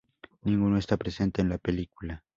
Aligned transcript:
Ninguno 0.43 0.79
está 0.79 0.97
presente 0.97 1.43
en 1.43 1.49
la 1.49 1.59
película. 1.59 2.23